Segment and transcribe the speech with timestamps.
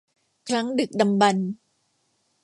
[0.47, 1.49] ครั้งดึกดำบรรพ์